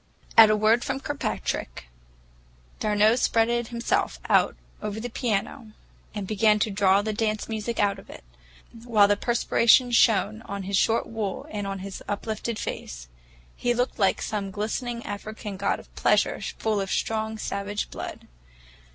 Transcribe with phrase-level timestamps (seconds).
[0.35, 1.85] At a word from Kirkpatrick,
[2.79, 5.73] d'Arnault spread himself out over the piano,
[6.15, 8.23] and began to draw the dance music out of it,
[8.83, 13.09] while the perspiration shone on his short wool and on his uplifted face.
[13.55, 18.27] He looked like some glistening African god of pleasure, full of strong, savage blood.